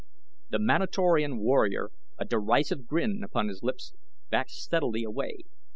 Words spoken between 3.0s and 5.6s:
upon his lips, backed steadily away.